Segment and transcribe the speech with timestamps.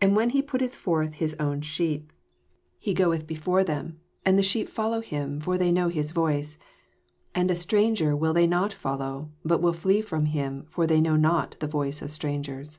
[0.00, 2.14] And when he putteth forth his own sheep,
[2.78, 4.62] he goeth before them, and JOHN, CHAP.
[4.62, 4.70] .X.
[4.70, 4.72] 175 the iheep
[5.12, 6.54] follow him: for they know his Toioe.
[6.56, 6.64] 5
[7.34, 11.02] And a stranger will they not fol loW| but will flee from him: for they
[11.02, 12.78] know not the yoioe of strangers.